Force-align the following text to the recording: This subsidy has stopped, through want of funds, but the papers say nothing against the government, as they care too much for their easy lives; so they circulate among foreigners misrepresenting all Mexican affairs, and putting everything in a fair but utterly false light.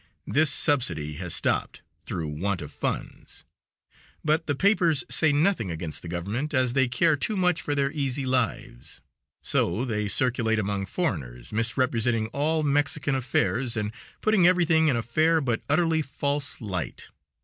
This 0.25 0.49
subsidy 0.49 1.13
has 1.17 1.31
stopped, 1.35 1.83
through 2.07 2.27
want 2.27 2.63
of 2.63 2.71
funds, 2.71 3.43
but 4.25 4.47
the 4.47 4.55
papers 4.55 5.03
say 5.11 5.31
nothing 5.31 5.69
against 5.69 6.01
the 6.01 6.07
government, 6.07 6.55
as 6.55 6.73
they 6.73 6.87
care 6.87 7.15
too 7.15 7.37
much 7.37 7.61
for 7.61 7.75
their 7.75 7.91
easy 7.91 8.25
lives; 8.25 9.01
so 9.43 9.85
they 9.85 10.07
circulate 10.07 10.57
among 10.57 10.87
foreigners 10.87 11.53
misrepresenting 11.53 12.29
all 12.29 12.63
Mexican 12.63 13.13
affairs, 13.13 13.77
and 13.77 13.91
putting 14.21 14.47
everything 14.47 14.87
in 14.87 14.95
a 14.95 15.03
fair 15.03 15.39
but 15.39 15.61
utterly 15.69 16.01
false 16.01 16.59
light. 16.61 17.09